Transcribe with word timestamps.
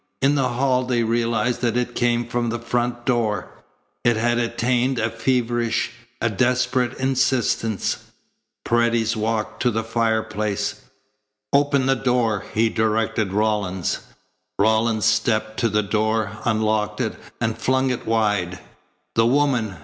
In 0.19 0.33
the 0.33 0.49
hall 0.49 0.83
they 0.83 1.03
realized 1.03 1.61
that 1.61 1.77
it 1.77 1.93
came 1.93 2.25
from 2.25 2.49
the 2.49 2.57
front 2.57 3.05
door. 3.05 3.49
It 4.03 4.17
had 4.17 4.39
attained 4.39 4.97
a 4.97 5.11
feverish, 5.11 5.91
a 6.19 6.27
desperate 6.27 6.97
insistence. 6.99 7.97
Paredes 8.65 9.15
walked 9.15 9.61
to 9.61 9.69
the 9.69 9.83
fireplace. 9.83 10.81
"Open 11.53 11.85
the 11.85 11.95
door," 11.95 12.43
he 12.55 12.67
directed 12.67 13.31
Rawlins. 13.31 13.99
Rawlins 14.57 15.05
stepped 15.05 15.57
to 15.59 15.69
the 15.69 15.83
door, 15.83 16.35
unlocked 16.45 16.99
it, 16.99 17.13
and 17.39 17.55
flung 17.55 17.91
it 17.91 18.07
wide. 18.07 18.57
"The 19.13 19.27
woman!" 19.27 19.75